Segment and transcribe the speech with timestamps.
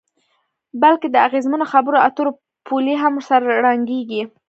[0.81, 2.31] بلکې د اغیزمنو خبرو اترو
[2.67, 4.21] پولې هم ورسره ړنګیږي.